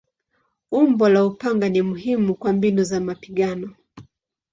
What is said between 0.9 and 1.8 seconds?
la upanga